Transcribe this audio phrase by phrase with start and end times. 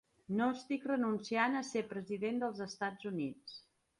[0.31, 3.63] I no estic renunciant a ser president dels Estats Units.